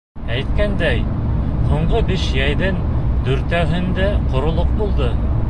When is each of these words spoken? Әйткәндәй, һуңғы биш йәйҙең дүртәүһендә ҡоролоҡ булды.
Әйткәндәй, 0.35 1.03
һуңғы 1.73 2.01
биш 2.07 2.25
йәйҙең 2.39 2.81
дүртәүһендә 3.29 4.11
ҡоролоҡ 4.33 4.77
булды. 4.83 5.15